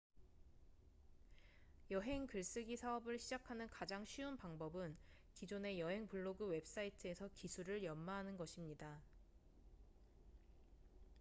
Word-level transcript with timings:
여행 1.91 2.25
글쓰기 2.25 2.75
사업을 2.75 3.19
시작하는 3.19 3.67
가장 3.69 4.03
쉬운 4.03 4.35
방법은 4.35 4.97
기존의 5.35 5.79
여행 5.79 6.07
블로그 6.07 6.43
웹사이트에서 6.47 7.29
기술을 7.35 7.83
연마하는 7.83 8.35
것입니다 8.35 8.99